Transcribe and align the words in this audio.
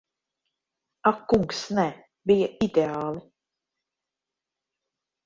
Ak 1.09 1.19
kungs, 1.33 1.59
nē. 1.79 1.85
Bija 2.31 2.47
ideāli. 2.69 3.21